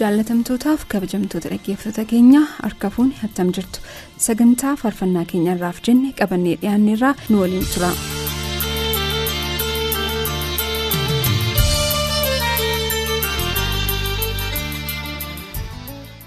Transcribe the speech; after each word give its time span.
Jaalatamtootaaf 0.00 0.84
kabajamtoota 0.94 1.52
dhaggeeffattoota 1.52 2.04
keenya 2.12 2.42
harka 2.62 2.90
fuunni 2.96 3.18
attam 3.28 3.52
jirtu 3.58 3.84
sagantaa 4.28 4.74
faarfannaa 4.84 5.26
keenyarraaf 5.34 5.82
jenne 5.90 6.12
qabannee 6.22 6.56
dhiyaanneerraa 6.64 7.14
nu 7.28 7.40
waliin 7.44 7.68
tura. 7.74 7.92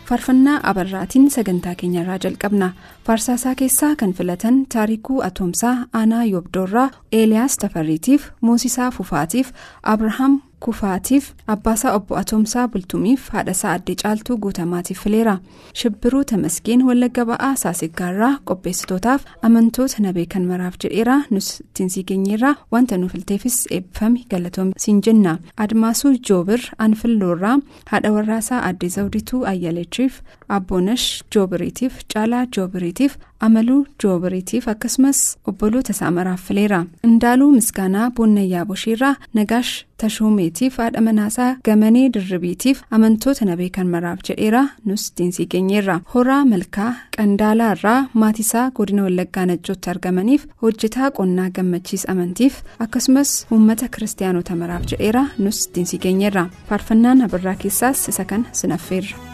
faarfannaa 0.09 0.59
abarraatiin 0.69 1.30
sagantaa 1.31 1.75
keenyarraa 1.75 2.17
jalqabna 2.23 2.69
faarsaasaa 3.08 3.56
keessaa 3.56 3.95
kan 3.95 4.14
filatan 4.14 4.58
taarikuu 4.73 5.22
atoomsaa 5.28 5.75
aanaa 6.00 6.23
yoobdoorraa 6.25 6.90
eeliyaas 7.12 7.58
tafarriitiif 7.58 8.30
moosisaa 8.42 8.92
fufaatiif 8.92 9.52
abrahaam 9.94 10.42
kufaatiif 10.66 11.25
abbaasaa 11.53 11.94
obbo 11.97 12.16
atoomsaa 12.22 12.67
bultumiif 12.73 13.30
haadhasaa 13.36 13.72
addee 13.78 13.95
caaltuu 14.02 14.38
guutamaatiif 14.44 15.00
fileera. 15.03 15.36
Shibbiruu 15.80 16.23
tamasgeen 16.31 16.83
wallagga 16.88 17.25
ba'aa 17.31 17.56
saasiggaarraa 17.64 18.31
qopheessitootaaf 18.52 19.25
amantoota 19.47 20.03
na 20.03 20.14
beekan 20.17 20.45
maraaf 20.52 20.75
jedheera. 20.84 21.16
Nus 21.30 21.50
ittiin 21.61 21.89
sii 21.95 22.03
geenyeerraa 22.11 22.56
wanta 22.75 22.97
nu 22.97 23.09
filteefis 23.14 23.58
eebbifame 23.72 24.23
galatoom 24.31 24.72
siin 24.86 25.02
jenna. 25.08 25.38
Admaasuu 25.66 26.14
joobir 26.30 26.61
anfilloorraa 26.88 27.58
haadha 27.91 28.11
warraasaa 28.17 28.61
addee 28.69 28.89
zawdituu 28.95 29.44
ayyaleechiif 29.52 30.22
abboonash 30.58 31.06
joobiriitiif 31.36 31.94
caalaa 32.14 32.44
joobiriitiif 32.58 33.16
amaluu 33.48 33.80
joobiriitiif 34.04 34.68
akkasumas 34.73 35.20
obboloota 35.52 35.92
isaa 35.96 36.12
maraaf 36.18 36.42
fileera 36.50 36.80
indaaluu 37.08 37.52
misgaanaa 37.56 38.12
boonnayyaa 38.18 38.66
boshiirraa 38.70 39.16
nagaash 39.40 39.72
tashuumeetiif 40.04 40.78
haadha 40.81 41.02
manaasaa 41.08 41.50
gamanee 41.68 42.06
dirribiitiif 42.16 42.81
amantoota 42.98 43.46
na 43.50 43.56
beekan 43.62 43.88
maraaf 43.96 44.20
jedheera 44.30 44.64
nus 44.86 45.08
ittiin 45.09 45.50
geenyeerra 45.56 45.98
horaa 46.14 46.42
malkaa 46.52 46.92
qandaalaarraa 47.18 48.00
maatisaa 48.24 48.66
godina 48.80 49.04
wallaggaa 49.08 49.46
najjootti 49.52 49.90
argamaniif 49.96 50.48
hojjetaa 50.64 51.12
qonnaa 51.20 51.50
gammachiis 51.58 52.06
amantiif 52.16 52.62
akkasumas 52.88 53.31
uummata 53.52 53.88
kiristaanota 53.98 54.56
maraaf 54.64 54.84
jedheera 54.94 55.26
nus 55.44 55.66
ittiin 55.68 56.00
geenyeerra 56.08 56.46
faarfannaan 56.69 57.22
abirraa 57.28 57.56
keessaas 57.63 58.08
isa 58.13 58.25
kana 58.25 58.46
sinaffeerra. 58.62 59.32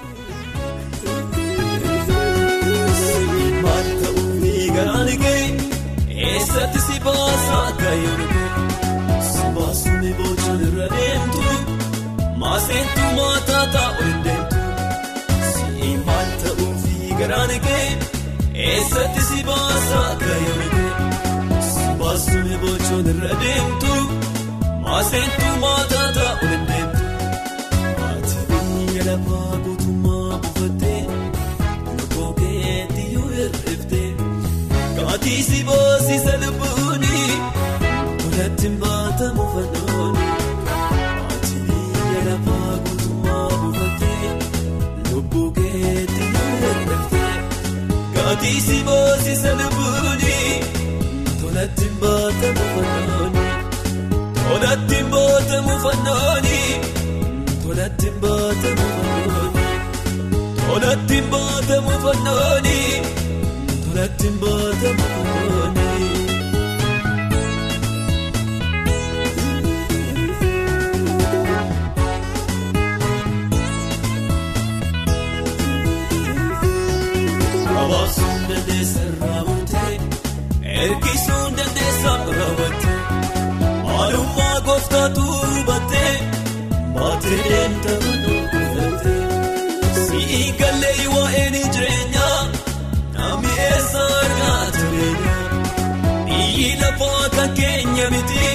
Si 8.00 9.45
baasuun 9.55 10.03
boochaan 10.17 10.59
irra 10.67 10.88
deemtu 10.95 11.41
maaseentu 12.41 13.03
maataa 13.17 13.63
taa'u 13.75 14.03
hin 14.07 14.19
deemtu 14.25 14.59
si 15.53 15.89
maal 16.09 16.29
ta'uufi 16.44 17.17
garaan 17.22 17.53
kee 17.66 17.88
eessatti 18.67 19.22
si 19.29 19.39
baasaa 19.49 20.05
gaayyoon 20.22 20.63
si 21.72 21.88
baasuun 22.01 22.49
boochaan 22.66 23.07
irra 23.13 23.33
deemtu 23.45 23.94
maaseentu 24.85 25.47
maataa 25.66 26.07
taa'u 26.19 26.45
hin 26.53 26.63
deemtu 26.69 27.03
ati 28.11 28.38
biyya 28.51 29.03
lafaa 29.09 29.55
guutummaa 29.66 30.38
buufattee 30.45 31.01
lubbuu 31.97 32.31
keetti 32.41 33.03
yoo 33.16 33.28
hir'iftee. 33.35 34.07
Kaatii 34.97 35.41
si 35.49 35.59
kaatii 48.39 48.61
si 48.61 48.77
boosisa 48.88 49.51
lubbuuni 49.59 50.35
tolatti 51.41 51.88
baatamu 52.01 52.66
fannooni 52.75 53.45
tolatti 54.47 55.00
baatamu 55.13 55.73
fannooni 55.83 56.59
tolatti 57.63 58.09
baatamu 58.22 58.85
fannooni 58.99 59.67
tolatti 60.67 61.17
baatamu 61.31 61.91
fannooni. 62.03 62.78
Tolatti 63.83 64.29
baatamu 64.41 65.05
fannooni. 65.16 65.98
Gooftaatu 84.79 85.22
hubatee 85.22 86.13
baatee 86.95 87.40
deemta 87.50 87.94
manoo 88.03 88.44
kutatee 88.51 90.03
si'i 90.06 90.51
gallee 90.59 91.07
waa'een 91.16 91.56
jireenyaa. 91.75 92.44
Namni 93.17 93.51
eessa 93.66 94.03
argaa 94.22 94.62
jireenya 94.78 95.34
biyyi 96.29 96.69
lafaa 96.84 97.25
kan 97.35 97.50
keenya 97.59 98.07
miti 98.16 98.45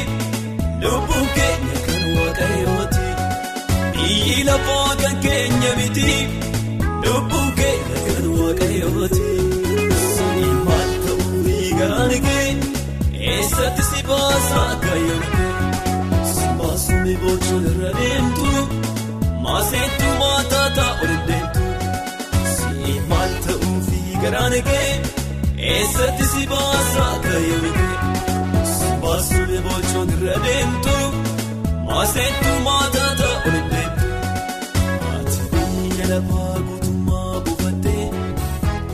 lubbuun 0.84 1.28
keenya 1.36 1.76
kan 1.88 2.02
waaqayyooti 2.16 3.06
biyyi 3.98 4.38
lafaa 4.50 4.90
kan 5.02 5.16
keenya 5.26 5.72
miti 5.82 6.08
lubbuun 7.06 7.50
keenya 7.60 7.98
kan 8.08 8.24
waaqayyooti 8.40 9.26
si 10.14 10.50
maal 10.66 10.90
ta'uu 11.04 11.44
eessatti 13.34 13.82
si 13.92 14.00
baasaa 14.12 14.70
si 14.86 15.33
baasuun 17.04 17.16
boochaan 17.22 17.64
irra 17.70 17.90
deemtu 17.98 18.50
maaseentu 19.44 20.06
maataa 20.20 20.68
taa'u 20.78 21.04
deemtu 21.28 21.62
si 22.54 22.94
maal 23.10 23.32
ta'uu. 23.46 23.72
Garaan 24.22 24.54
kee 24.68 24.90
eessatti 25.72 26.24
si 26.32 26.42
baasaa 26.52 27.14
kee 27.24 27.42
si 28.74 28.88
baasuun 29.02 29.52
boochaan 29.66 30.08
irra 30.16 30.36
deemtu 30.46 30.96
maaseentu 31.88 32.50
maataa 32.68 33.10
taa'u 33.20 33.48
hin 33.56 33.66
deemtu 33.72 34.06
ati 35.16 35.40
biyya 35.52 36.06
lafaa 36.12 36.56
guutummaa 36.68 37.34
buufattee 37.48 38.06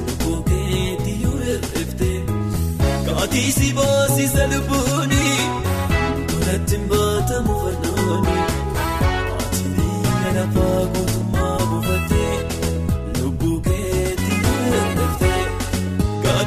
lubbuu 0.06 0.38
keetti 0.50 1.12
yoo 1.22 1.36
hir'iftee 1.44 2.18
kaatii 3.06 3.50
si 3.58 3.68
baasisa 3.78 4.42
lubbuuni 4.54 5.24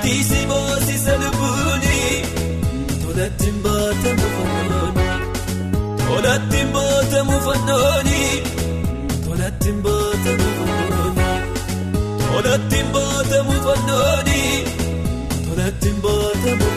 Kaatii 0.04 0.24
si 0.30 0.40
boosisa 0.50 1.14
lubbuuni 1.22 1.98
tolatti 3.02 3.50
baatamu 3.64 4.28
fannooni 4.36 5.06
tolatti 6.08 6.62
baatamu 6.74 7.36
fannooni 7.46 8.20
tolatti 9.26 9.72
baatamu 9.86 10.50
fannooni 10.60 11.30
tolatti 12.28 12.80
baatamu 12.94 13.56
fannooni 13.66 14.40
tolatti 15.46 15.92
baatamu 16.04 16.70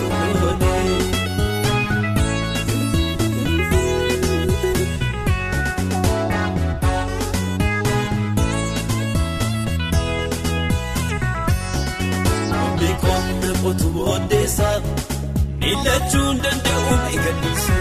miillachuun 15.76 16.36
danda'u 16.44 16.94
eegalliise 17.10 17.76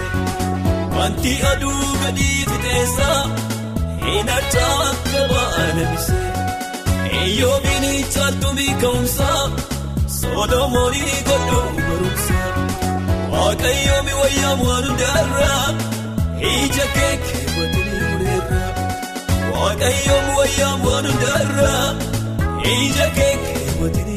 wanti 0.97 1.33
aduu 1.51 1.83
gadii 2.03 2.39
fixeessaa 2.49 3.21
hin 4.05 4.27
harcaa 4.33 4.73
akka 4.87 5.21
ba'aadamise 5.31 6.19
eeyyoomiin 7.19 7.85
caaltumii 8.15 8.73
ka'umsaa 8.83 9.43
soodomoonii 10.19 11.15
godhu 11.29 11.61
barumsa 11.77 12.39
waaqayyoomi 13.33 14.13
wayyaa 14.21 14.55
waan 14.63 14.85
hundaarraa 14.89 15.67
ija 16.53 16.87
kee 16.97 17.13
keewwatanii 17.27 18.03
mureerraa 18.11 18.71
waaqayyoom 19.55 20.27
wayyaa 20.41 20.75
waan 20.87 21.05
hundaarraa 21.11 21.87
ija 22.75 23.07
kee 23.19 23.33
keewwatanii 23.45 24.14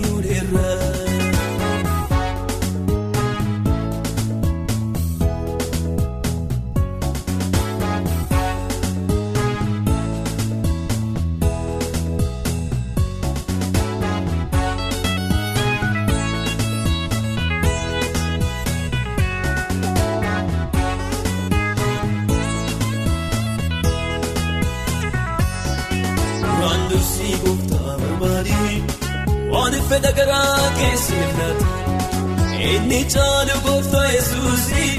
inni 32.79 33.01
caalu 33.15 33.57
gooftaa 33.67 34.07
yesuusii 34.17 34.93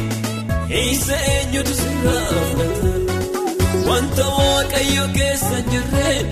isa 0.92 1.18
eenyutu 1.34 1.74
sirraa 1.82 2.44
filata 2.50 2.92
wanta 3.90 4.26
waaqayyo 4.38 5.06
keessa 5.18 5.56
hin 5.58 5.68
jirreen 5.74 6.28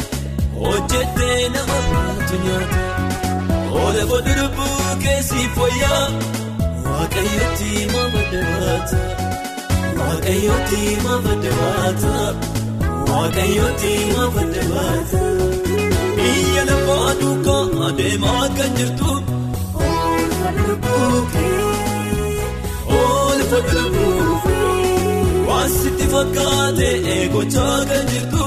hojjettee 0.64 1.40
nama 1.56 1.78
baatu 1.92 2.36
nyaata 2.46 2.82
oola 3.82 4.04
boodi 4.12 4.34
lubbuu 4.40 4.96
keessi 5.06 5.42
fooyyaa 5.56 6.06
waaqayyooti 6.90 7.72
maafadda 7.94 8.42
baata 8.52 9.00
waaqayyooti 10.00 10.82
maafadda 11.06 11.52
baata. 11.62 12.14
waaqayyooti 13.12 13.94
maafadda 14.18 14.64
baata 14.74 15.20
biyya 16.20 16.64
lafaa 16.70 17.12
duukaa 17.22 17.64
adeemaa 17.90 18.46
kan 18.60 18.72
jirtu 18.80 19.12
oolfa 23.00 23.60
lubbuufi 23.76 24.56
waan 25.50 25.70
sitti 25.80 26.06
fakkaate 26.14 26.90
eegochaa 27.16 27.78
kan 27.92 28.06
jirtu 28.12 28.44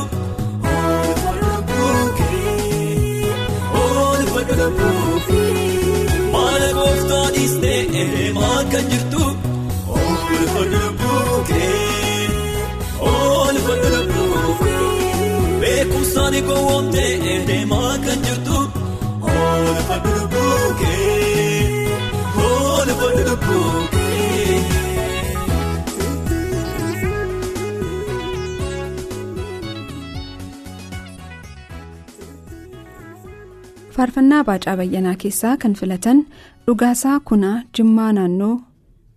maala 6.33 6.69
gooftaa 6.79 7.27
dhiistee 7.35 7.81
eemaa 8.03 8.59
kan 8.73 8.85
jirtu 8.93 9.23
oolfa 9.97 10.63
lubbuufi. 10.73 11.63
Oolfa 13.11 13.75
lubbuufi 13.95 14.75
beekumsaani 15.61 16.41
gowwoomtee 16.49 17.39
deemaa 17.49 17.95
kan 18.06 18.19
jirtu 18.27 18.59
faarfannaa 34.00 34.44
baacaa 34.49 34.76
bayyanaa 34.81 35.14
keessaa 35.23 35.56
kan 35.62 35.75
filatan 35.81 36.25
dhugaasaa 36.67 37.19
kunaa 37.31 37.56
jimmaa 37.79 38.12
naannoo 38.19 38.55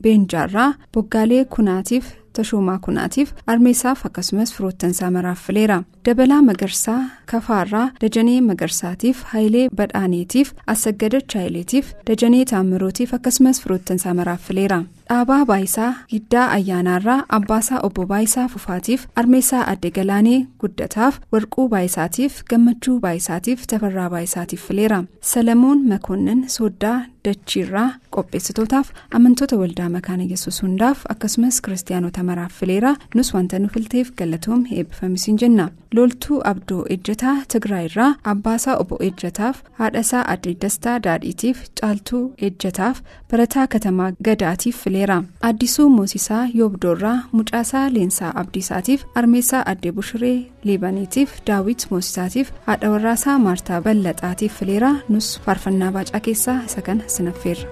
beenjaarraa 0.03 0.69
boggaalee 0.94 1.44
kunaatiif 1.56 2.06
tashoomaa 2.38 2.80
kunaatiif 2.88 3.33
armeessaaf 3.53 4.06
akkasumas 4.09 4.53
firoottansaa 4.56 5.12
maraaf 5.18 5.45
fileera 5.47 5.77
dabalaa 6.05 6.41
magarsaa 6.41 7.01
kafaarraa 7.31 7.85
dajanee 8.01 8.39
magarsaatiif 8.47 9.21
haayilee 9.31 9.67
badhaaneetiif 9.79 10.51
assaggadach 10.73 11.35
haayileetiif 11.39 11.94
dajanee 12.09 12.44
taammirootiif 12.51 13.13
akkasumas 13.17 13.61
firoottansaa 13.63 14.13
maraaf 14.19 14.41
fileera 14.47 14.79
dhaabaa 15.09 15.45
baayisaa 15.51 15.91
giddaa 16.11 16.47
ayyaanaarraa 16.57 17.19
abbaasaa 17.38 17.79
obbo 17.88 18.05
baayisaa 18.11 18.47
fufaatiif 18.55 19.07
armeessaa 19.21 19.63
adde 19.73 19.91
galaanee 19.97 20.39
guddataaf 20.63 21.19
warquu 21.35 21.67
baayisaatiif 21.75 22.44
gammachuu 22.51 23.00
baayisaatiif 23.07 23.65
tafarraa 23.73 24.09
baayisaatiif 24.15 24.67
fileera 24.67 25.03
salamuun 25.33 25.88
makoonnin 25.94 26.45
sooddaa 26.57 26.97
dachiirraa 27.25 27.89
qopheessitootaaf 28.15 28.89
amantoota 29.19 29.57
waldaa 29.61 29.89
makaana 29.97 30.23
yesus 30.33 30.61
hundaaf 30.63 31.05
akkasumas 31.13 31.61
kiristaanota 31.67 32.23
maraaf 32.29 32.53
fileera 32.61 32.95
nus 33.15 33.33
wanta 33.35 33.59
nu 33.59 33.69
filteef 33.75 34.11
galatoom 34.21 34.65
eebbifamisiin 34.77 35.38
jenna 35.44 35.69
loltuu 35.98 36.40
abdoo 36.51 36.84
ejjataa 36.95 37.36
tigraayirraa 37.54 38.10
abbaasaa 38.31 38.75
obbo 38.84 38.98
ejjataaf 39.07 39.57
haadhasaa 39.80 40.24
adde 40.34 40.54
dastaa 40.63 40.95
daadhiitiif 41.07 41.60
caaltuu 41.81 42.24
ejjataaf 42.48 43.01
barataa 43.31 43.68
katamaa 43.75 44.10
gadaatiif 44.28 44.81
fileera 44.86 45.18
addisuu 45.50 45.88
moosisaa 45.98 46.42
yoobdoorraa 46.60 47.16
mucaasaa 47.38 47.86
leensaa 47.98 48.31
abdiisaatiif 48.44 49.06
armeessaa 49.22 49.63
adde 49.74 49.92
bushiree 50.00 50.38
liibaniitiif 50.69 51.38
daawit 51.51 51.88
moosisaatiif 51.92 52.51
haadha 52.68 52.89
warraasaa 52.96 53.39
maartaa 53.48 53.81
ballaxaatiif 53.89 54.60
fileera 54.60 54.94
nus 55.10 55.31
faarfannaa 55.46 55.92
baacaa 56.00 56.19
keessaa 56.30 56.60
isa 56.69 56.81
kana 56.89 57.04
sinaffeerra. 57.18 57.69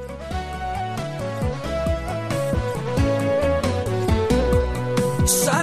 Sana 5.26 5.61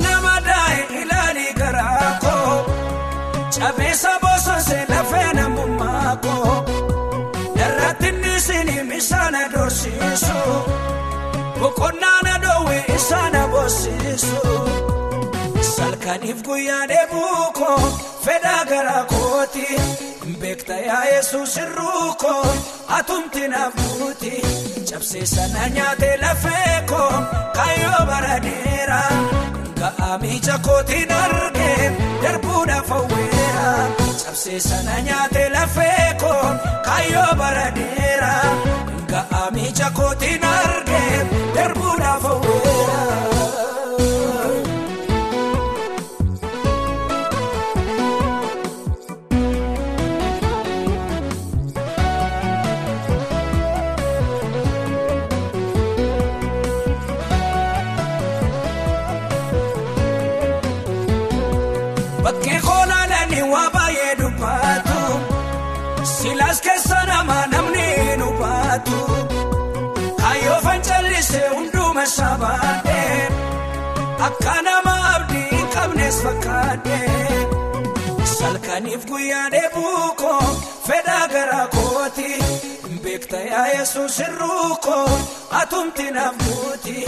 nisini 8.98 9.18
misaana 9.18 9.48
dorsiisu 9.52 10.38
boqonnaa 11.60 12.20
na 12.26 12.34
dhoowwe 12.42 12.78
isaana 12.96 13.42
boosisu 13.48 14.40
salkaniif 15.76 16.42
guyyaa 16.46 16.86
dheebuu 16.90 17.52
koo 17.58 17.78
fedhaa 18.24 18.64
garaa 18.70 19.04
kooti 19.12 19.66
beekta 20.40 20.76
yaa 20.88 21.04
yesuus 21.12 21.56
irruu 21.56 22.14
koo 22.22 22.44
atumti 22.98 23.48
naaf 23.48 23.74
buuti 23.76 24.32
cabsee 24.90 25.26
sana 25.26 25.68
nyaatee 25.76 26.16
lafee 26.22 26.82
koo 26.90 27.12
kaayyoo 27.56 28.02
bara 28.10 28.36
dheeraa. 28.46 29.12
Ga'aa 29.80 30.18
miija 30.18 30.58
kootiin 30.66 31.12
argee 31.12 31.90
darbuudhaaf 32.22 32.88
hawweera 32.88 33.68
cabsee 34.24 34.60
sana 34.60 35.00
nyaatee 35.08 35.48
lafee 35.56 36.14
koo 36.20 36.44
kaayyoo 36.86 37.32
bara 37.42 37.66
dheeraa 37.76 38.44
ga'aa 39.48 39.54
miija 39.56 39.90
hin 76.08 76.16
qabnes 76.16 76.22
fakkaadhee 76.22 77.48
salkaniif 78.38 79.06
guyyaa 79.10 79.50
dheebuu 79.50 80.14
koo 80.16 80.42
fedhaa 80.86 81.28
garaa 81.28 81.66
kooti 81.66 82.38
beekta 83.02 83.36
yaa 83.36 83.66
yesuus 83.66 84.20
irruu 84.20 84.76
koo 84.86 85.18
atumti 85.60 86.10
naaf 86.10 86.34
buuti 86.44 87.04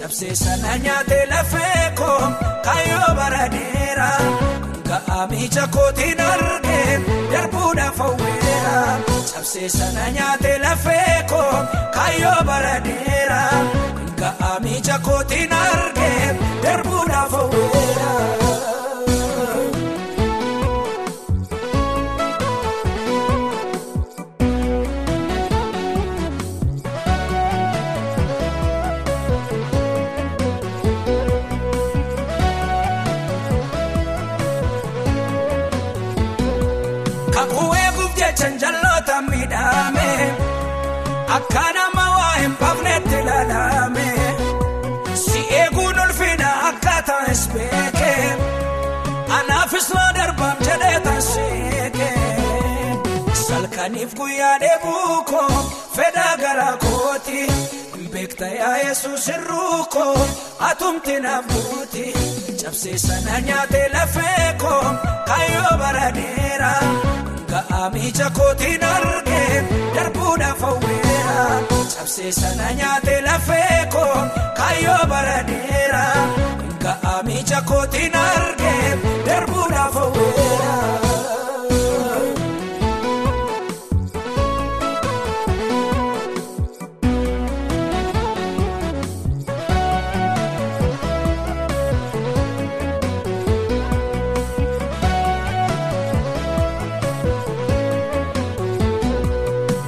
cabsee 0.00 0.34
sana 0.34 0.76
nyaatee 0.84 1.26
lafee 1.30 1.90
koo 1.98 2.20
kaayyoo 2.64 3.14
bara 3.16 3.48
dheeraa. 3.54 4.20
Ga'aa 4.88 5.26
miija 5.30 5.66
kootiin 5.74 6.20
argee 6.20 7.00
darbuudhaaf 7.32 7.98
hawweera 7.98 8.98
cabsee 9.32 9.68
sana 9.68 10.10
nyaatee 10.16 10.58
lafee 10.58 11.22
koo 11.30 11.54
kaayyoo 11.94 12.40
bara 12.46 12.76
dheeraa 12.84 13.64
ga'aa 14.20 14.60
miija 14.60 14.98
kootiin 15.08 15.52
argee 15.52 16.36
darbuudhaaf 16.62 17.32
hawweera. 17.32 17.83
Anaafis 49.54 49.88
loo 49.94 50.08
darbaam 50.16 50.56
jedhee 50.66 51.00
tanseeke 51.06 52.08
salkaniif 53.46 54.14
guyyaa 54.20 54.54
dheebuu 54.62 55.16
koo 55.30 55.62
fedhaa 55.96 56.36
garaa 56.42 56.76
kooti 56.84 57.40
beekta 58.14 58.46
yaa 58.54 58.76
yesuus 58.78 59.28
irruu 59.34 59.78
koo 59.94 60.16
atumti 60.70 61.14
naaf 61.26 61.46
buuti 61.52 62.04
cabsee 62.62 62.98
sana 63.06 63.40
nyaatee 63.48 63.86
lafee 63.94 64.48
koo 64.62 64.82
kaayyoo 65.28 65.74
bara 65.82 66.08
dheeraa. 66.18 66.82
ga'aa 67.52 67.90
miija 67.94 68.30
kootiin 68.38 68.84
argee 68.92 69.64
darbuudhaaf 69.96 70.60
hawweera 70.68 71.46
cabsee 71.96 72.32
sana 72.40 72.72
nyaatee 72.80 73.20
lafee 73.28 73.80
koo 73.96 74.16
kaayyoo 74.60 75.02
bara 75.14 75.38
dheeraa 75.50 76.26
ga'aa 76.86 77.18
miija 77.30 77.62
kootiin. 77.72 78.13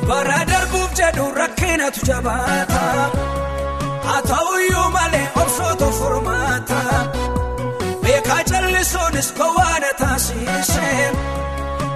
Bara 0.08 0.38
darbuuf 0.50 0.90
jedhu 1.00 1.24
rakkinatu 1.40 2.00
jabaata 2.08 2.75
jallisuunis 8.86 9.32
gowwaana 9.38 9.90
taasise 9.98 11.10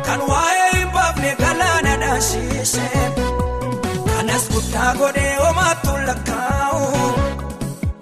kan 0.07 0.21
waa'ee 0.29 0.71
hin 0.77 0.91
baafne 0.95 1.37
galaana 1.41 1.93
dhaasise 2.03 2.89
kanas 4.07 4.45
guddaa 4.53 4.95
godhee 4.99 5.35
homaattu 5.43 5.93
lakkaa'u 6.07 6.83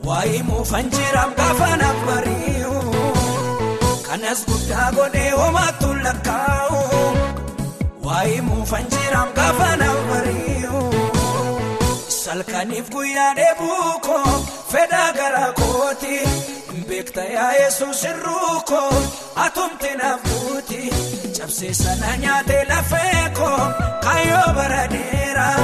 waa'ee 0.07 0.43
muufan 0.43 0.91
jiraam 0.97 1.35
gaafa 1.41 1.71
naaf 1.83 1.99
bari'u 2.07 2.77
kanas 4.09 4.45
guddaa 4.51 4.89
godhee 4.97 5.31
homaattu 5.31 5.89
lakkaa'u. 6.05 6.81
waa'ee 8.07 8.41
muufan 8.49 8.87
jiraam 8.95 9.29
gaafa 9.41 9.71
naaf 9.83 10.01
bari'u 10.13 10.81
salkaniif 12.23 12.91
guyyaa 12.97 13.33
dheebuu 13.41 13.93
koo 14.09 14.33
fedhaa 14.73 15.13
garaa 15.19 15.53
kooti 15.61 16.17
beekta 16.89 17.23
yaa 17.35 17.53
yesuus 17.61 18.03
irruu 18.11 18.61
koo 18.71 18.93
atumti 19.45 19.91
naaf 20.01 20.21
buuti 20.29 20.81
cabsee 21.39 21.75
sana 21.83 22.17
nyaatee 22.25 22.65
lafee 22.71 23.23
koo 23.39 23.61
kaayyoo 24.05 24.49
bara 24.59 24.83
dheeraa 24.95 25.59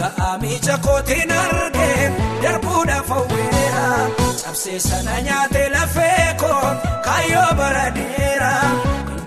ga'aa 0.00 0.32
miija 0.42 0.78
kootiin 0.86 1.32
argee 1.42 2.12
darbuudhaaf 2.42 3.08
hawweera 3.16 3.86
cabsee 4.44 4.78
sana 4.88 5.20
nyaatee 5.28 5.68
lafee 5.76 6.34
koo 6.44 6.64
kaayyoo 7.08 7.50
bara 7.62 7.86
dheeraa. 7.98 8.64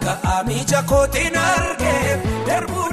ga'aa 0.05 0.39
miija 0.50 0.84
kootiin 0.93 1.38
argee 1.38 2.17
darbuudhaaf 2.48 2.93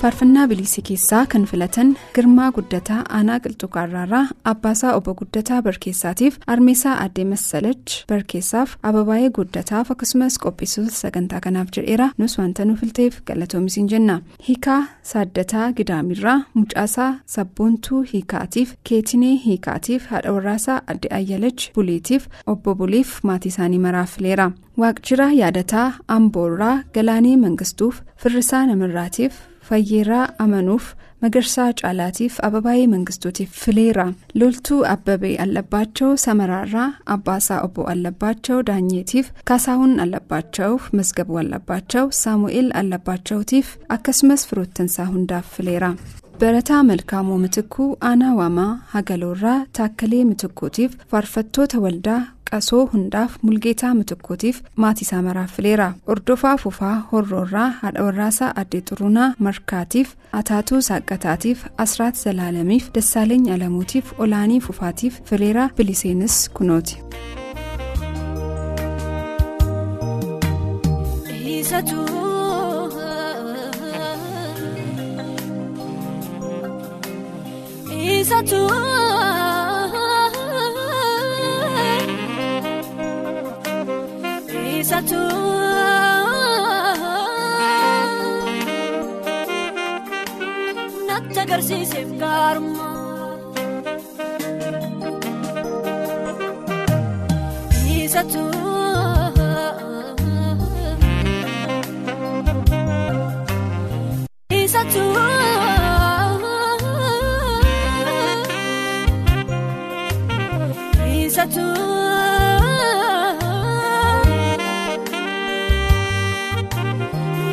faarfannaa 0.00 0.46
bilisii 0.48 0.82
keessaa 0.88 1.26
kan 1.32 1.42
filatan 1.50 1.88
girmaa 2.14 2.50
guddataa 2.56 3.00
aanaa 3.16 3.38
qilxuqaarraarraa 3.46 4.22
abbaasaa 4.52 4.92
obbo 4.98 5.14
guddataa 5.18 5.58
barkeessaatiif 5.66 6.38
armeesaa 6.54 6.94
addee 7.04 7.24
massalach 7.32 7.96
barkeessaaf 8.12 8.70
ababaayee 8.90 9.30
guddataaf 9.38 9.90
akkasumas 9.94 10.38
qopheessitoota 10.44 10.96
sagantaa 11.00 11.40
kanaaf 11.46 11.68
jedheera 11.76 12.06
nus 12.22 12.38
wanta 12.38 12.64
nu 12.70 12.76
filteef 12.82 13.18
galatoomisiin 13.32 13.88
jenna 13.92 14.16
hiikaa 14.48 14.78
saaddataa 15.10 15.66
gidaamirraa 15.82 16.38
mucaasaa 16.54 17.10
sabboontuu 17.34 18.02
hiikaatiif 18.12 18.74
keetinee 18.92 19.34
hiikaatiif 19.44 20.06
haadha 20.14 20.32
warraasaa 20.38 20.80
adde 20.94 21.08
ayyalach 21.20 21.68
buleetiif 21.74 22.26
obbo 22.54 22.74
buleef 22.80 23.14
maatii 23.32 23.48
isaanii 23.54 23.78
maraaf 23.86 24.16
fileera 24.16 24.50
waaqjiraa 24.84 25.30
yaadataa 25.42 25.86
amboorraa 26.18 26.74
galaanee 26.94 27.36
mangistuuf 27.44 28.00
firrisaa 28.16 28.66
namirraatiif. 28.66 29.32
Fayyeeraa 29.70 30.26
amanuuf 30.44 30.86
magarsaa 31.22 31.68
caalaatiif 31.80 32.36
ababaayee 32.48 32.86
mangistuutiif 32.92 33.50
fileera 33.64 34.06
loltuu 34.42 34.78
abbabee 34.94 35.34
allabbaachoo 35.44 36.12
samaraarraa 36.26 36.86
abbaasaa 37.16 37.60
obbo 37.66 37.84
allabbaachoo 37.94 38.60
daanyeetiif 38.70 39.30
kaasaawun 39.50 40.00
allabbaachoof 40.06 40.88
masgabuu 41.00 41.38
allabbaachoo 41.44 42.06
saamu'eel 42.22 42.70
allabbaachootiif 42.82 43.76
akkasumas 43.98 44.46
firoottansaa 44.48 45.06
hundaaf 45.12 45.46
fileera. 45.56 45.92
barataa 46.40 46.82
malkaamuu 46.88 47.38
mitikuu 47.44 47.88
aanaa 48.10 48.34
waamaa 48.36 48.70
hagaloorraa 48.92 49.56
taakkalee 49.78 50.24
mitikkuutiif 50.28 50.92
faarfattoota 51.10 51.80
waldaa 51.84 52.20
qasoo 52.52 52.82
hundaaf 52.92 53.36
mulgeetaa 53.46 53.92
mitikkuutiif 54.00 54.60
maatiisaa 54.84 55.22
maraaf 55.26 55.52
fileera 55.56 55.88
ordofaa 56.14 56.54
fufaa 56.64 56.94
horroorraa 57.12 57.68
haadha 57.82 58.04
warraasaa 58.08 58.52
addee 58.62 58.80
xurunaa 58.90 59.28
markaatiif 59.48 60.14
ataatuu 60.40 60.80
saaqataatiif 60.88 61.64
asraat 61.86 62.16
zalaalamiif 62.24 62.90
dassaaleeny 62.98 63.50
alamuutiif 63.56 64.12
olaanii 64.26 64.60
fufaatiif 64.68 65.20
fileera 65.32 65.68
biliseenis 65.76 66.40
kunooti. 66.60 66.98
Isatu 71.60 72.00
Isatu 78.18 78.60
Natti 91.70 91.84
agarsiiseef 91.84 92.10
gaarummaa 92.20 92.90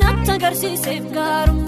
natti 0.02 0.32
agarsiiseef 0.36 1.06
gaarummaa 1.16 1.67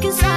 tolee 0.00 0.12
harkisa 0.12 0.29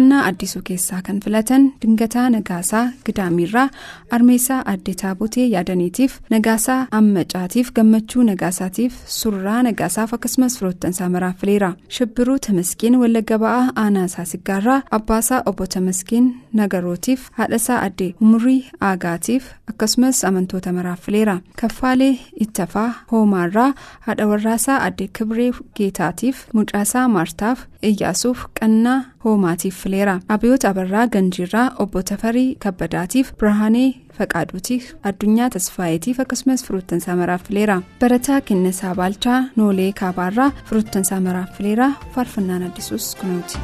faarfannaa 0.00 0.26
addisuu 0.28 0.60
keessaa 0.64 1.00
kan 1.06 1.18
filatan 1.24 1.64
dingataa 1.82 2.30
nagaasaa 2.30 2.84
gidaamiirraa 3.06 3.68
armeessaa 4.16 4.60
addee 4.72 4.94
taabotee 5.02 5.44
yaadaniitiif 5.54 6.12
nagaasaa 6.34 6.86
ammacaatiif 6.98 7.72
gammachuu 7.78 8.22
nagaasaatiif 8.28 8.94
surraa 9.16 9.62
nagaasaaf 9.66 10.14
akkasumas 10.16 10.56
firoottansaa 10.58 11.08
maraaf 11.14 11.36
fileera 11.40 11.70
shibbiruu 11.96 12.38
tamaskiin 12.46 12.96
wallagga 13.02 13.38
ba'aa 13.44 13.66
aanaasaa 13.82 14.24
siggaarraa 14.32 14.78
abbaasaa 14.98 15.42
obbo 15.52 15.66
tamaskiin 15.74 16.30
nagarootiif 16.60 17.26
haadhasaa 17.40 17.80
addee 17.88 18.10
umurii 18.20 18.60
aagaatiif 18.90 19.50
akkasumas 19.72 20.24
amantoota 20.30 20.72
maraaf 20.78 21.00
fileera 21.08 21.36
kaffaalee 21.62 22.14
ittafaa 22.46 22.88
hoomaarraa 23.12 23.68
haadha 24.08 24.26
warraasaa 24.32 24.80
addee 24.88 25.08
kibree 25.18 25.50
geetaatiif 25.76 26.42
mucaasaa 26.54 27.06
maartaaf 27.18 27.60
iyyaasuuf 27.88 28.40
qannaa 28.60 28.98
hoomaatiif 29.24 29.76
fileera 29.82 30.14
abiyoota 30.34 30.68
abarraa 30.72 31.06
ganjiirraa 31.14 31.66
obbo 31.84 32.02
tafarii 32.10 32.48
kabbadaatiif 32.64 33.30
birhaanee 33.42 33.88
faqaaduutiif 34.18 34.84
addunyaa 35.10 35.48
tasfaayeetiif 35.56 36.20
akkasumas 36.24 36.64
firoottansaa 36.66 37.16
maraaf 37.20 37.42
fileera 37.48 37.76
barataa 38.00 38.40
kennesaa 38.50 38.94
baalchaa 39.00 39.38
noolee 39.56 39.90
kaabaarraa 40.02 40.50
firoottansaa 40.70 41.20
maraaf 41.28 41.50
fileera 41.58 41.88
faarfannaan 42.16 42.62
addisuus 42.68 43.06
kunuuti. 43.20 43.58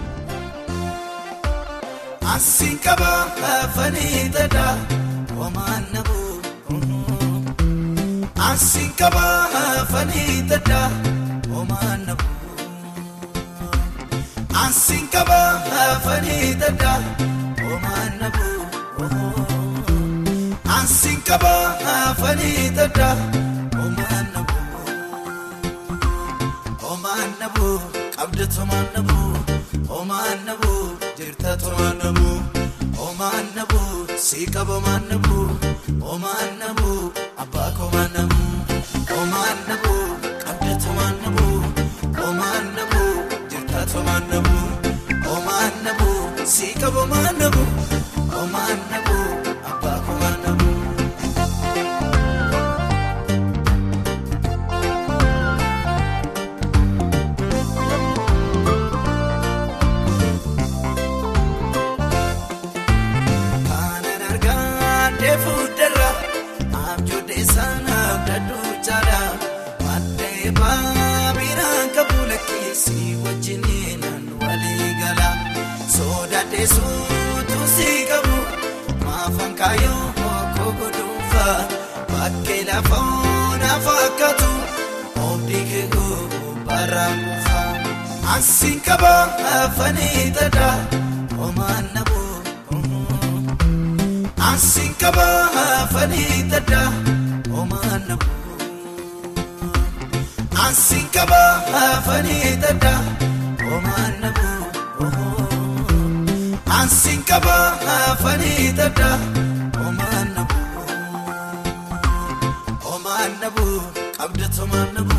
Asiin 2.35 2.79
qaba 2.85 3.11
afanii 3.63 4.29
dada 4.35 4.67
homaan 5.39 5.85
nabu. 5.95 6.15
Asiin 14.65 15.07
qaba 15.13 15.39
afanii 15.85 16.55
dada 16.61 16.93
homaan 17.63 18.13
nabu. 18.21 18.49
Asiin 20.79 21.21
qaba 21.29 21.53
afanii 22.11 22.71
dada 22.79 23.09
homaan 23.77 24.27
nabu. 24.35 24.59
Homaan 26.85 27.31
nabu 27.41 27.69
qabda 28.17 28.47
tomaan 28.57 28.87
nabu. 28.95 29.19
Homaan 29.93 30.39
nabu 30.49 30.73
jirta 31.19 31.57
tomaan 31.63 31.97
nabu. 32.03 32.29
Homaan 33.01 33.47
nabu 33.57 33.81
sii 34.27 34.47
qaba 34.55 34.75
homaan 34.79 35.03
nabu. 35.11 35.37
Homaan 36.07 36.51
nabu 36.63 36.91
abbaa 37.43 37.71
komaan 37.79 38.11
nabu. 38.17 38.41
Homaan 39.13 39.59
nabu 39.71 39.95
qabda 40.45 40.73
tomaan 40.85 41.17
nabu. 41.25 41.47
Homaan 42.21 42.65
nabu 42.79 43.03
jirta 43.87 43.93
tomaan 43.93 44.25
nabu. 44.31 44.57
Homaan 45.29 45.73
nabu 45.85 46.11
sii 46.55 46.75
qaba 46.81 47.01
homaan 47.01 47.35
nabu. 47.39 47.65
Homaan 48.35 48.79
nabu 48.91 49.19
abbaa 49.71 49.99
komaan 50.07 50.37
nabu. 50.45 50.67
Kanan 63.69 64.23
argaa 64.31 65.11
deefuu 65.21 65.63
darra 65.79 66.11
abjoodde 66.83 67.39
sanaaf 67.55 68.19
dadhuu 68.29 68.73
jaala 68.89 69.21
maddee 69.85 70.51
baabiraan 70.61 71.87
wajjiniinan 71.97 71.97
walii 71.97 72.15
gala 73.25 73.66
sodaatee 76.57 76.67
suutu 76.67 77.59
si 77.77 77.89
qabu 78.09 78.37
maafan 79.05 79.53
kaayoo 79.61 80.05
okkoo 80.37 80.73
godhuunfa 80.79 81.45
bakkee 82.13 82.63
lafa 82.69 82.99
onaa 83.53 83.79
fakkaatu 83.87 84.51
oobdii 85.25 85.65
keekoo 85.71 86.19
baraan 86.67 87.19
kufa 87.25 87.63
asiin 88.35 88.81
qaba 88.87 89.13
afanii 89.63 90.31
dada 90.39 90.69
homaan 91.39 91.87
nabu. 91.95 92.21
Asiin 94.53 94.95
qaba 95.01 95.27
afanii 95.81 96.43
dada 96.51 96.83
homaan 97.57 98.03
nabu. 98.09 98.31
Asiin 100.67 101.07
qaba 101.17 101.41
afanii 101.85 102.57
dada 102.65 102.95
homaan 103.65 104.15
nabu. 106.67 106.73
Asiin 106.83 107.23
qaba 107.25 107.57
afanii 108.13 108.73
dada 108.77 109.11
homaan 109.79 110.29
nabu. 110.35 110.61
Homaan 112.85 113.33
nabu 113.41 113.67
qabda 114.19 114.49
tomaan 114.57 114.89
nabu. 114.95 115.19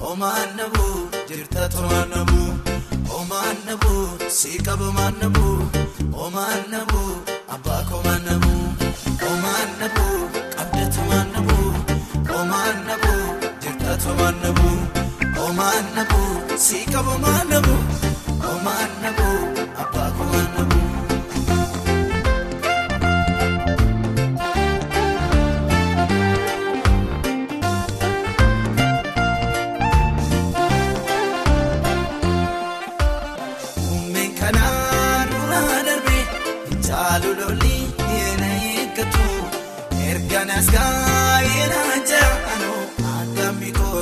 Homaan 0.00 0.48
nabu 0.56 0.84
jirta 1.28 1.68
tomaan 1.74 2.08
nabu. 2.10 2.40
Homaan 3.10 3.56
nabu 3.66 3.92
sii 4.28 4.58
qaba 4.66 4.84
homaan 4.86 5.14
nabu. 5.20 5.46
Omaan 6.24 6.62
nabuu 6.72 7.12
abbaa 7.54 7.82
komaan 7.90 8.22
nabuu 8.24 8.72
Omaan 9.30 9.68
nabuu 9.80 10.18
qabdatumaan 10.56 11.28
nabuu 11.34 11.68
Omaan 12.38 12.76
nabuu 12.88 13.24
jirtatumaan 13.62 14.36
nabuu 14.42 14.78
Omaan 15.46 15.84
nabuu 15.96 16.58
sii 16.64 16.84
qabumaan 16.92 17.46
nabuu 17.52 17.80
Omaan 18.52 18.90
nabuu 19.02 19.38
abbaa 19.82 20.10
komaan 20.18 20.45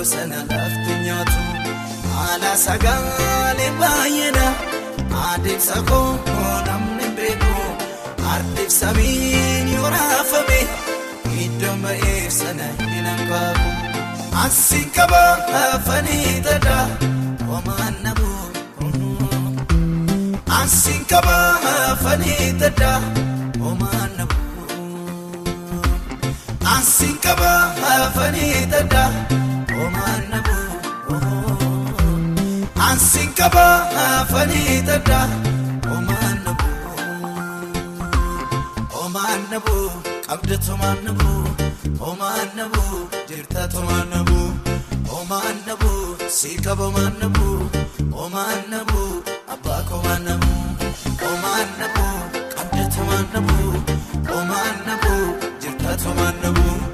addammi 0.05 0.35
goosana 0.35 0.39
lafti 0.51 0.95
nyaatu 1.05 1.41
haala 2.15 2.53
sagaalee 2.65 3.71
baay'eedha 3.81 4.49
adeemsa 5.33 5.77
koo 5.89 6.11
namni 6.67 7.07
beeku 7.17 7.55
adeemsa 8.33 8.89
miin 8.97 9.67
yoo 9.75 9.89
raafame 9.95 10.61
iddoo 11.45 11.77
ba'eef 11.85 12.33
sana 12.41 12.67
hin 12.81 13.07
hanqaabu 13.11 13.69
asiin 14.45 14.89
qaba 14.97 15.23
afanii 15.63 16.41
dada 16.47 16.77
homaan 17.49 17.95
nabuu. 18.05 18.43
Asiin 20.61 21.05
qaba 21.11 21.37
afanii 21.93 22.53
dada 22.61 22.93
homaan 23.63 24.11
nabuu. 24.19 24.67
Asiin 26.77 27.17
qaba 27.27 27.53
afanii 27.97 28.67
dada 28.75 29.05
Asiin 32.89 33.31
qaba 33.39 33.65
afanii 34.21 34.83
dada 34.87 35.21
homaan 35.89 36.39
nabuu. 36.45 36.71
Homaan 38.95 39.41
nabuu 39.51 39.87
qabdatu 40.29 40.71
homaan 40.73 40.99
nabuu. 41.07 41.45
Homaan 42.03 42.49
nabuu 42.59 42.99
jirtatu 43.29 43.77
homaan 43.81 44.09
nabuu. 44.15 44.49
Homaan 45.13 45.57
nabuu 45.67 46.17
sii 46.39 46.57
qaba 46.65 46.85
homaan 46.89 47.15
nabuu. 47.23 47.59
Homaan 48.19 48.63
nabuu 48.73 49.13
abbaa 49.55 49.83
komaan 49.91 50.23
nabuu. 50.29 50.65
Homaan 51.23 51.69
nabuu 51.81 52.17
qabdatu 52.57 52.97
homaan 53.01 53.27
nabuu. 53.35 53.73
Homaan 54.33 54.77
nabuu 54.87 55.25
jirtatu 55.63 56.05
homaan 56.09 56.37
nabuu. 56.43 56.94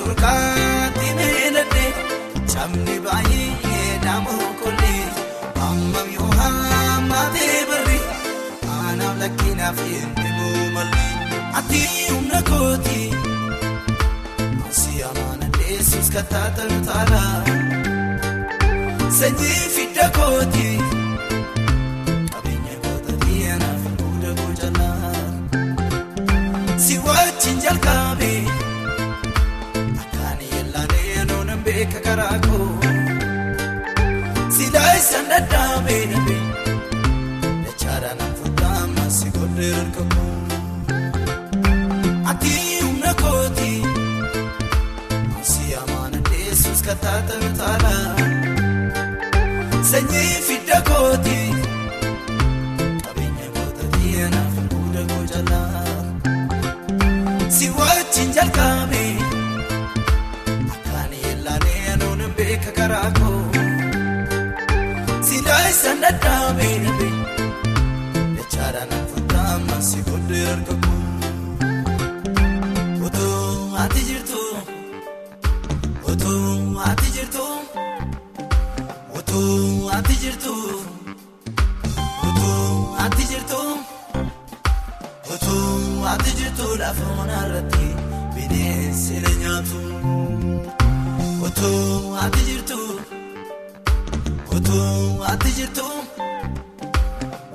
turkaatti 0.00 1.08
meeladhe 1.18 1.86
cabni 2.52 2.96
baay'ee 3.06 3.88
dhamoo 4.04 4.48
kollee 4.62 5.02
hammam 5.60 6.08
yoo 6.16 6.30
hammatee 6.40 7.58
barri 7.70 7.98
anaaf 8.76 9.16
lakkinaaf 9.22 9.78
inni 9.96 10.30
muumalli 10.38 11.08
ati 11.60 11.82
humna 12.10 12.40
kooti. 12.50 13.00
Si 14.80 14.92
amana 15.10 15.46
Yesus 15.70 16.08
kataata 16.14 16.64
taala 16.88 17.22
sanyii 19.18 19.62
fidda 19.74 20.06
kooti 20.16 20.68
qabeenya 22.32 22.74
goota 22.84 23.12
diinaaf 23.24 23.82
fuudha 23.98 24.30
gojalaa 24.40 25.14
si 26.86 26.94
wajjin 27.06 27.58
jalqabe 27.66 28.30
beeka 31.80 32.00
karaa 32.06 32.38
koo 32.46 32.64
silaa 34.56 34.88
isaan 35.00 35.26
dadhaabe 35.32 35.94
dhabe 36.10 36.36
dachaadhaan 37.64 38.32
fuudhama 38.40 39.04
si 39.18 39.28
godhee 39.36 39.70
harka 39.76 40.04
koo 40.14 40.34
ati 42.32 42.52
humna 42.82 43.12
kooti. 43.22 43.72
Si 45.52 45.64
amana 45.82 46.18
Yesus 46.44 46.80
kataata 46.88 47.36
taala. 47.60 47.94
Sanyii 49.90 50.36
fidda 50.48 50.78
kooti 50.90 51.38
qabeenya 53.04 53.46
goota 53.56 53.84
diinaaf 53.96 54.54
fuudha 54.70 55.02
gojalaa 55.10 55.86
si 57.58 57.66
wajjin 57.80 58.28
jalqabe 58.38 58.99
karaa 62.80 63.10
koo 63.18 63.40
silaa 65.28 65.62
isaan 65.72 65.98
dadhaabe 66.04 66.68
dhabe 66.84 67.08
dachaadhaan 68.36 69.04
fuudhama 69.12 69.76
si 69.88 69.98
godhee 70.10 70.44
harka 70.50 70.74
koo 70.84 70.98
otoo 73.06 73.76
ati 73.84 74.00
jirtu. 74.10 74.40
Otuu 76.10 76.80
ati 76.88 77.08
jirtu 77.16 77.44
Otuu 79.18 79.90
ati 79.96 80.14
jirtu 80.22 80.54
Otuu 82.28 82.96
ati 83.04 83.24
jirtu 83.30 83.60
Otuu 85.34 86.06
ati 86.12 86.30
jirtu 86.40 86.66
lafa 86.82 87.06
onarratti 87.22 87.86
bineensi 88.34 89.14
na 89.26 89.30
nyaatu 89.42 89.80
Otuu 91.50 92.14
ati 92.22 92.40
jirtu 92.48 92.78
Otuu 94.54 95.24
ati 95.30 95.50
jirtu 95.58 95.86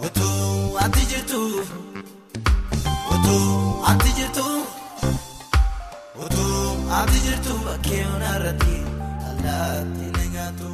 Otuu 0.05 0.77
ati 0.84 1.03
jirtu 1.12 1.39
Otuu 3.13 3.86
ati 3.91 4.10
jirtu. 4.17 4.45
Otuu 6.23 6.91
ati 6.99 7.17
jirtu 7.25 7.53
bakkee 7.65 8.03
onarratti 8.15 8.75
allaatti 9.29 10.05
na 10.15 10.23
nyaatu. 10.34 10.69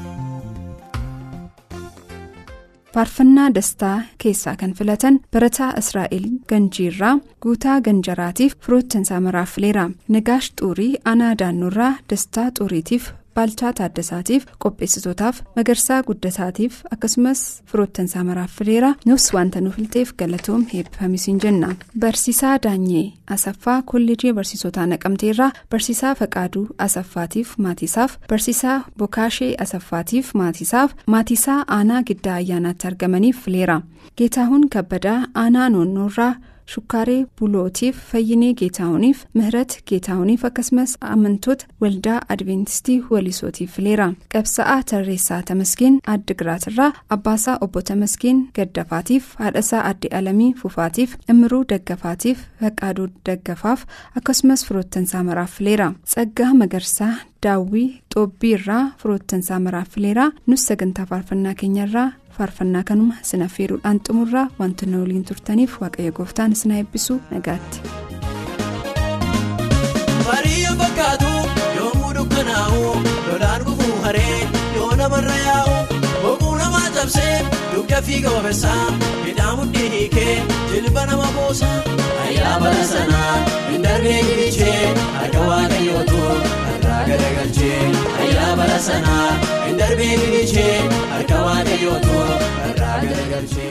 Faarfannaa 2.94 3.50
dastaa 3.56 3.98
keessaa 4.24 4.56
kan 4.62 4.74
filatan 4.80 5.20
barataa 5.34 5.72
israa'el 5.82 6.26
ganjiirraa 6.50 7.14
guutaa 7.44 7.78
ganjaraatiif 7.88 8.54
firoottansaa 8.66 9.20
maraaf 9.28 9.54
fileera 9.56 9.86
nagaash 10.16 10.50
xuurii 10.62 10.92
aanaa 11.12 11.34
daannoorraa 11.42 11.94
dastaa 12.14 12.48
xuuriitiif 12.60 13.04
baalchaa 13.36 13.74
taaddasaatiif 13.80 14.46
qopheessitootaaf 14.64 15.42
magarsaa 15.56 16.00
guddataatiif 16.10 16.74
akkasumas 16.96 17.42
firoottansaa 17.72 18.24
maraaf 18.30 18.52
fileera 18.60 18.90
nus 19.06 19.26
wanta 19.36 19.62
nu 19.62 19.72
filteef 19.78 20.14
galatoom 20.20 20.66
heebbifamisiin 20.74 21.40
jenna 21.44 21.70
barsiisaa 22.06 22.56
daanyee 22.66 23.06
asaffaa 23.38 23.78
kolleejii 23.92 24.34
barsiisotaa 24.40 24.86
naqamteerraa 24.94 25.52
barsiisaa 25.72 26.14
faqaaduu 26.22 26.66
asaffaatiif 26.88 27.56
maatiisaaf 27.66 28.18
barsiisaa 28.30 28.78
bokaashee 29.00 29.52
asaffaatiif 29.66 30.34
maatiisaaf 30.44 30.92
maatiisaa 31.16 31.60
aanaa 31.78 32.04
giddaa 32.12 32.36
ayyaanaatti 32.44 32.88
argamaniif 32.88 33.44
fileera 33.46 33.82
geetaahuun 34.18 34.70
kabbadaa 34.76 35.20
aanaa 35.44 35.70
noonnoorraa 35.76 36.34
shukkaaree 36.74 37.26
bulootiif 37.40 37.98
fayyinee 38.12 38.54
geetaahuniif 38.62 39.24
mihirat 39.34 39.78
geetaahuniif 39.92 40.46
akkasumas 40.50 40.98
amantoota 41.14 41.66
waldaa 41.82 42.20
adventistii 42.36 42.98
walisootiif 43.12 43.72
fileera 43.76 44.08
qabsa'aa 44.34 44.80
tarreessaa 44.92 45.42
tamasgeen 45.50 46.00
addigiraatirraa 46.14 46.92
abbaasaa 47.16 47.58
obbo 47.68 47.82
tamasgeen 47.90 48.40
gaddafaatiif 48.60 49.34
haadhasaa 49.42 49.84
adde 49.92 50.08
alamii 50.20 50.54
fufaatiif 50.62 51.16
immiruu 51.34 51.64
daggafaatiif 51.74 52.40
faqaaduu 52.62 53.08
daggafaaf 53.26 53.86
akkasumas 54.22 54.66
firoottansaa 54.68 55.24
maraaf 55.30 55.52
fileera 55.58 55.92
tsaggaa 56.06 56.54
magarsaa 56.62 57.14
daawwii 57.44 57.88
xoobbii 58.14 58.52
irraa 58.58 58.84
firoottansaa 59.02 59.60
maraaf 59.66 59.90
fileera 59.94 60.26
nus 60.48 60.66
sagantaa 60.68 61.06
faarfannaa 61.12 61.54
keenyarraa 61.62 62.10
faarfannaa 62.42 62.84
kanuma 62.92 63.16
sin 63.32 63.42
affeeruudhaan 63.48 64.00
xumurraa 64.08 64.48
wantoonni 64.60 64.98
waliin 65.04 65.26
turtaniif 65.32 65.74
waaqayyo 65.82 66.12
gooftaan 66.20 66.52
isin 66.58 66.72
eebbisu 66.80 67.20
nagaatti. 67.32 67.80
Baadiyyaa 70.28 70.76
fakkaatu 70.82 71.32
yommuu 71.78 72.12
dukkanaa'u 72.18 72.82
lolaan 73.28 73.62
gufuu 73.68 73.96
haree 74.06 74.40
yoo 74.76 74.92
namarra 75.02 75.38
yaa'u 75.48 75.76
boquu 76.24 76.50
namaa 76.62 76.90
cabsee 76.98 77.36
dugda 77.74 78.02
fiiga 78.08 78.30
wabeessaa 78.36 78.86
midhaan 79.26 79.56
mudhii 79.60 79.90
hiikee 79.96 80.36
jilba 80.74 81.06
nama 81.12 81.28
buusa 81.38 81.70
ayyaa 82.26 82.56
bara 82.64 82.84
sanaa 82.94 83.36
hin 83.72 83.84
darbee 83.88 84.20
gilichee 84.30 84.80
harka 85.20 85.42
waaqayyootu 85.50 86.22
garagalchee 87.12 87.80
ayyaa 88.24 88.52
bara 88.62 88.80
sanaa 88.88 89.30
hin 89.68 89.78
darbee 89.84 90.14
gilichee 90.24 90.76
harka 91.14 91.38
waaqayyootu 91.48 92.18
irraa 92.70 92.98
garagalchee. 93.06 93.70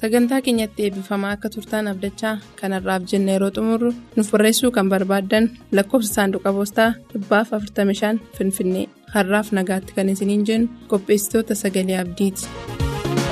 sagantaa 0.00 0.40
keenyatti 0.46 0.80
eebbifamaa 0.86 1.30
akka 1.36 1.48
turtaan 1.54 1.86
abdachaa 1.92 2.34
kanarraaf 2.60 3.02
jenne 3.12 3.32
yeroo 3.36 3.50
xumurru 3.58 3.90
nuuf 4.16 4.28
barreessuu 4.34 4.70
kan 4.76 4.88
barbaaddan 4.92 5.44
lakkoofsa 5.78 6.12
saanduqa 6.16 6.50
poostaa 6.58 6.90
45 7.14 8.12
finfinnee 8.38 8.84
har'aaf 9.14 9.48
nagaatti 9.58 9.92
kan 9.96 10.08
isiniin 10.14 10.44
jennu 10.50 10.68
qopheessitoota 10.92 11.54
sagalee 11.62 11.98
abdiiti. 12.02 12.44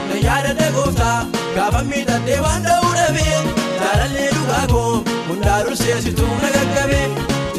Na 0.08 0.16
yaadadha 0.26 0.68
gooftaa 0.78 1.18
gaafa 1.56 1.82
miidhagdee 1.92 2.40
waan 2.46 2.62
dha'uu 2.68 2.92
dhabee 2.98 3.36
jaalallee 3.82 4.28
dhugaa 4.36 4.64
koo 4.74 4.90
hundaa 5.28 5.60
durseessituu 5.68 6.32
na 6.42 6.48
gaggabee 6.56 7.06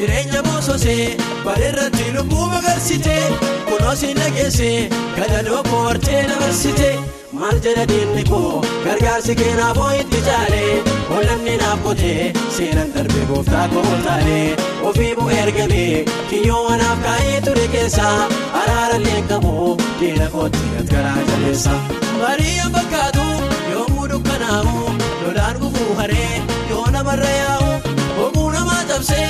jireenya 0.06 0.42
boososee 0.48 1.18
bareerratti 1.46 2.06
lubbuu 2.16 2.46
magarsitee 2.54 3.24
kunoo 3.70 3.96
siin 4.02 4.18
dhageessee 4.22 4.90
gadadoo 5.18 5.62
koo 5.70 5.84
wartee 5.86 6.22
na 6.30 6.36
barsitee 6.42 6.94
maal 7.40 7.58
jedha 7.66 7.86
diinni 7.92 8.24
koo 8.30 8.62
gargaarsi 8.86 9.36
keenaafoo 9.42 9.90
itti 10.02 10.20
caalee 10.28 10.74
olamni 11.18 11.56
naaf 11.62 11.80
qotee 11.88 12.34
seenan 12.58 12.94
darbe 12.98 13.22
gooftaa 13.32 13.66
koo 13.74 13.86
taalee 14.06 14.46
ofii 14.92 15.12
bu'ee 15.20 15.40
ergamee 15.46 16.06
kiyyoo 16.30 16.62
wanaaf 16.70 17.02
kaa'ee 17.08 17.42
ture 17.48 17.68
keessaa 17.76 18.16
araarallee 18.62 19.22
qabu 19.32 19.54
diina 20.00 20.30
kootti 20.36 20.64
gargaaraa 20.76 21.26
jabeessa. 21.32 21.74
Baadiyyaa 22.22 22.70
fakkaatu 22.78 23.26
yommuu 23.74 24.08
dukkanaa'u 24.14 24.76
lolaan 25.24 25.58
gufuu 25.66 25.92
haree 26.02 26.32
yoo 26.72 26.86
namarra 26.98 27.34
yaa'u 27.42 27.72
boquu 28.20 28.46
namaa 28.58 28.84
cabsee 28.92 29.28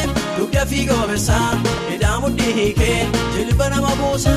fiiga 0.69 0.93
wabeessaa 1.01 1.49
midhaan 1.89 2.21
mudhii 2.23 2.53
hiikee 2.59 3.07
jilba 3.35 3.69
nama 3.73 3.91
buusa 4.01 4.33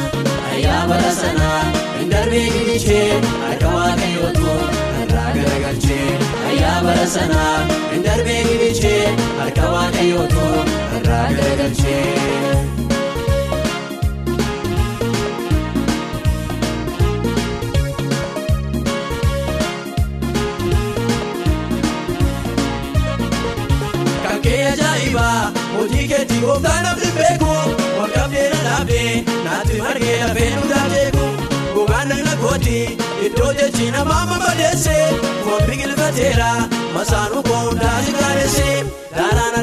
ayyaa 0.52 0.82
bara 0.90 1.12
sanaa 1.20 1.60
hin 1.98 2.10
darbee 2.14 2.44
gilichee 2.54 3.20
harka 3.46 3.68
waaqayyootu 3.76 4.50
irraa 5.02 5.28
garagalchee 5.36 6.08
ayyaa 6.50 6.78
bara 6.88 7.06
sanaa 7.16 7.56
hin 7.92 8.04
darbee 8.08 8.40
gilichee 8.50 9.04
harka 9.40 9.70
waaqayyootu 9.76 10.46
irraa 11.00 11.26
garagalchee. 11.38 12.17
Gooftaan 26.59 26.83
namni 26.85 27.11
beeku 27.16 27.51
walqabdee 27.99 28.47
na 28.53 28.61
dhaabdee 28.66 29.11
naatti 29.44 29.77
margee 29.83 30.16
lafee 30.23 30.49
nu 30.55 30.62
daateeku 30.73 31.27
gogaan 31.75 32.09
nagna 32.12 32.35
kooti 32.42 32.79
iddoo 33.27 33.51
jechi 33.59 33.87
namaa 33.97 34.25
mamadeesse 34.31 34.97
foon 35.44 35.62
biqilfateera 35.68 36.49
masaanuu 36.97 37.42
koo 37.51 37.61
hundaa 37.68 37.94
si 38.07 38.12
gaadesse 38.18 38.66
daaraan 39.18 39.55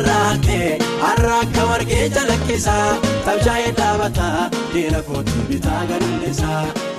har'a 1.04 1.36
akka 1.42 1.66
margee 1.72 2.06
calaqqisa 2.16 2.78
tabshaa'ee 3.28 3.76
dhaabata 3.82 4.30
diina 4.74 5.02
kooti 5.12 5.46
bitaa 5.52 5.84
gadulleessa 5.92 6.54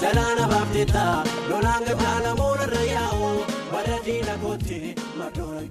jalaana 0.05 0.45
baafteetta 0.55 1.05
lolaan 1.51 1.83
gaddaa 1.91 2.17
namoota 2.29 2.65
irra 2.71 2.85
yaa'u 2.95 3.35
bara 3.73 3.99
diina 4.07 4.35
kooti 4.45 4.81
mardoon 5.19 5.65